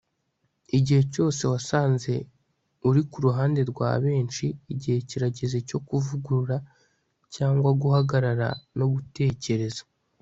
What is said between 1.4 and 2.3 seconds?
wasanze